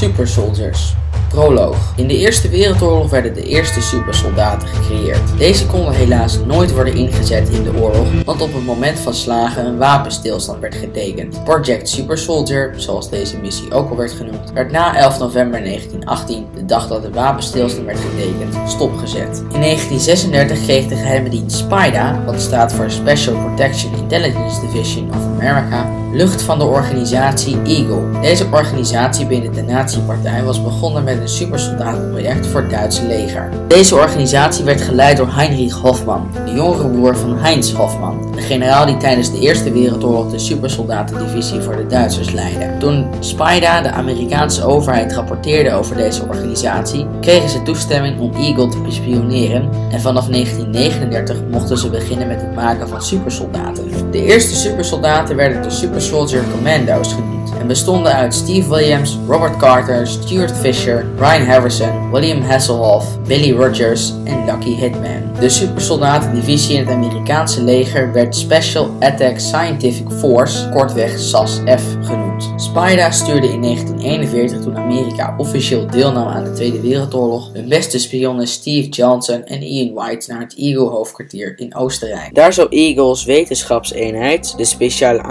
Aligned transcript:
Super 0.00 0.28
Soldiers. 0.28 0.94
Proloog. 1.28 1.76
In 1.96 2.06
de 2.06 2.16
Eerste 2.16 2.48
Wereldoorlog 2.48 3.10
werden 3.10 3.34
de 3.34 3.42
eerste 3.42 3.80
supersoldaten 3.80 4.68
gecreëerd. 4.68 5.38
Deze 5.38 5.66
konden 5.66 5.94
helaas 5.94 6.38
nooit 6.38 6.72
worden 6.72 6.94
ingezet 6.94 7.48
in 7.48 7.62
de 7.62 7.74
oorlog, 7.74 8.06
want 8.24 8.40
op 8.42 8.54
het 8.54 8.64
moment 8.64 8.98
van 8.98 9.14
slagen 9.14 9.66
een 9.66 9.78
wapenstilstand 9.78 10.60
werd 10.60 10.74
getekend. 10.74 11.44
Project 11.44 11.88
Super 11.88 12.18
Soldier, 12.18 12.74
zoals 12.76 13.10
deze 13.10 13.38
missie 13.38 13.72
ook 13.72 13.90
al 13.90 13.96
werd 13.96 14.12
genoemd, 14.12 14.52
werd 14.52 14.70
na 14.70 14.96
11 14.96 15.18
november 15.18 15.60
1918, 15.60 16.46
de 16.54 16.64
dag 16.64 16.88
dat 16.88 17.02
de 17.02 17.10
wapenstilstand 17.10 17.86
werd 17.86 17.98
getekend, 17.98 18.70
stopgezet. 18.70 19.38
In 19.52 19.60
1936 19.60 20.62
kreeg 20.62 20.86
de 20.86 20.96
geheime 20.96 21.28
dienst 21.28 21.56
SPIDA, 21.56 22.24
wat 22.24 22.40
staat 22.40 22.72
voor 22.72 22.90
Special 22.90 23.36
Protection 23.36 23.94
Intelligence 23.94 24.60
Division 24.60 25.08
of 25.10 25.24
America, 25.40 25.99
lucht 26.12 26.42
van 26.42 26.58
de 26.58 26.64
organisatie 26.64 27.62
Eagle. 27.64 28.20
Deze 28.20 28.46
organisatie 28.52 29.26
binnen 29.26 29.52
de 29.52 29.62
Nazi-partij 29.62 30.44
was 30.44 30.62
begonnen 30.62 31.04
met 31.04 31.20
een 31.20 31.28
supersoldatenproject 31.28 32.46
voor 32.46 32.60
het 32.60 32.70
Duitse 32.70 33.06
leger. 33.06 33.48
Deze 33.68 33.94
organisatie 33.94 34.64
werd 34.64 34.80
geleid 34.80 35.16
door 35.16 35.34
Heinrich 35.34 35.74
Hoffmann, 35.74 36.30
de 36.44 36.52
jongere 36.52 36.88
broer 36.88 37.16
van 37.16 37.38
Heinz 37.38 37.72
Hoffmann, 37.72 38.32
de 38.34 38.40
generaal 38.40 38.86
die 38.86 38.96
tijdens 38.96 39.30
de 39.32 39.38
Eerste 39.38 39.72
Wereldoorlog 39.72 40.30
de 40.30 40.38
supersoldatendivisie 40.38 41.60
voor 41.60 41.76
de 41.76 41.86
Duitsers 41.86 42.30
leidde. 42.30 42.76
Toen 42.78 43.06
SPIDA, 43.20 43.80
de 43.80 43.90
Amerikaanse 43.90 44.64
overheid, 44.64 45.12
rapporteerde 45.12 45.72
over 45.72 45.96
deze 45.96 46.22
organisatie, 46.22 47.06
kregen 47.20 47.48
ze 47.48 47.62
toestemming 47.62 48.20
om 48.20 48.32
Eagle 48.34 48.68
te 48.68 48.80
bespioneren 48.80 49.68
en 49.90 50.00
vanaf 50.00 50.26
1939 50.26 51.36
mochten 51.50 51.78
ze 51.78 51.90
beginnen 51.90 52.28
met 52.28 52.40
het 52.40 52.54
maken 52.54 52.88
van 52.88 53.02
supersoldaten. 53.02 54.10
De 54.10 54.24
eerste 54.24 54.54
supersoldaten 54.54 55.36
werden 55.36 55.62
de 55.62 55.70
Soldier 56.00 56.44
Commando's 56.52 57.12
genoemd 57.12 57.40
en 57.60 57.66
bestonden 57.66 58.12
uit 58.12 58.34
Steve 58.34 58.68
Williams, 58.68 59.18
Robert 59.28 59.56
Carter, 59.56 60.06
Stuart 60.06 60.52
Fisher, 60.56 61.06
Brian 61.16 61.46
Harrison, 61.46 62.10
William 62.10 62.42
Hasselhoff, 62.42 63.20
Billy 63.26 63.52
Rogers 63.52 64.12
en 64.24 64.44
Lucky 64.44 64.74
Hitman. 64.74 65.32
De 65.40 65.48
supersoldatendivisie 65.48 66.74
in 66.76 66.86
het 66.86 66.94
Amerikaanse 66.94 67.62
leger 67.62 68.12
werd 68.12 68.36
Special 68.36 68.90
Attack 69.00 69.38
Scientific 69.38 70.10
Force, 70.10 70.68
kortweg 70.68 71.18
SAS-F 71.18 71.82
genoemd. 72.02 72.52
SPIDA 72.56 73.10
stuurde 73.10 73.52
in 73.52 73.62
1941, 73.62 74.60
toen 74.60 74.76
Amerika 74.76 75.34
officieel 75.36 75.86
deelnam 75.86 76.26
aan 76.26 76.44
de 76.44 76.52
Tweede 76.52 76.80
Wereldoorlog, 76.80 77.50
hun 77.52 77.68
beste 77.68 77.98
spionnen 77.98 78.46
Steve 78.46 78.88
Johnson 78.88 79.44
en 79.44 79.62
Ian 79.62 79.94
White 79.94 80.32
naar 80.32 80.40
het 80.40 80.56
Eagle-hoofdkwartier 80.56 81.58
in 81.58 81.74
Oostenrijk. 81.74 82.34
Daar 82.34 82.52
zou 82.52 82.68
Eagles 82.68 83.24
wetenschapseenheid, 83.24 84.54
de 84.56 84.64
Speciale 84.64 85.22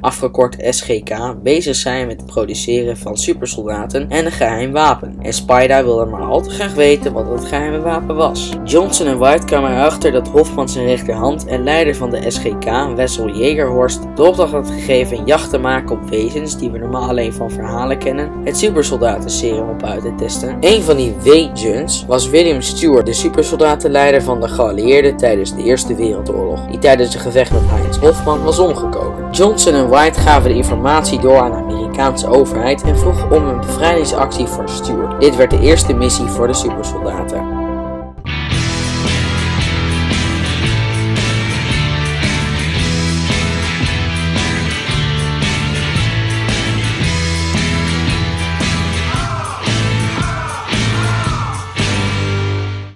Afgekort 0.00 0.56
SGK, 0.68 1.34
bezig 1.42 1.76
zijn 1.76 2.06
met 2.06 2.20
het 2.20 2.26
produceren 2.26 2.96
van 2.96 3.16
supersoldaten 3.16 4.10
en 4.10 4.26
een 4.26 4.32
geheim 4.32 4.72
wapen. 4.72 5.16
En 5.22 5.32
SPIDA 5.32 5.84
wilde 5.84 6.04
maar 6.04 6.22
al 6.22 6.40
te 6.40 6.50
graag 6.50 6.74
weten 6.74 7.12
wat 7.12 7.26
dat 7.26 7.44
geheime 7.44 7.80
wapen 7.80 8.16
was. 8.16 8.50
Johnson 8.64 9.06
en 9.06 9.18
White 9.18 9.46
kwamen 9.46 9.70
erachter 9.70 10.12
dat 10.12 10.28
Hofman 10.28 10.68
zijn 10.68 10.86
rechterhand 10.86 11.46
en 11.46 11.64
leider 11.64 11.94
van 11.94 12.10
de 12.10 12.30
SGK, 12.30 12.94
Wessel 12.96 13.28
Jägerhorst, 13.28 14.00
de 14.14 14.22
opdracht 14.22 14.52
had 14.52 14.70
gegeven 14.70 15.24
jacht 15.24 15.50
te 15.50 15.58
maken 15.58 15.96
op 15.96 16.08
wezens 16.10 16.58
die 16.58 16.70
we 16.70 16.78
normaal 16.78 17.08
alleen 17.08 17.32
van 17.32 17.50
verhalen 17.50 17.98
kennen, 17.98 18.30
het 18.44 18.58
supersoldatenserum 18.58 19.68
op 19.68 19.82
uit 19.82 20.02
te 20.02 20.14
testen. 20.14 20.56
Een 20.60 20.82
van 20.82 20.96
die 20.96 21.14
wezens 21.22 22.04
was 22.06 22.28
William 22.28 22.60
Stewart, 22.60 23.06
de 23.06 23.12
supersoldatenleider 23.12 24.22
van 24.22 24.40
de 24.40 24.48
geallieerden 24.48 25.16
tijdens 25.16 25.54
de 25.54 25.62
Eerste 25.62 25.94
Wereldoorlog, 25.94 26.66
die 26.66 26.78
tijdens 26.78 27.14
een 27.14 27.20
gevecht 27.20 27.52
met 27.52 27.62
Heinz 27.64 27.96
Hofman 27.96 28.42
was 28.42 28.58
omgekomen. 28.58 29.34
Johnson 29.44 29.74
en 29.74 29.88
White 29.88 30.20
gaven 30.20 30.50
de 30.50 30.56
informatie 30.56 31.20
door 31.20 31.38
aan 31.38 31.50
de 31.50 31.74
Amerikaanse 31.74 32.26
overheid 32.26 32.82
en 32.82 32.98
vroegen 32.98 33.30
om 33.30 33.48
een 33.48 33.60
bevrijdingsactie 33.60 34.46
voor 34.46 34.68
Stewart. 34.68 35.20
Dit 35.20 35.36
werd 35.36 35.50
de 35.50 35.60
eerste 35.60 35.94
missie 35.94 36.26
voor 36.26 36.46
de 36.46 36.54
supersoldaten. 36.54 37.63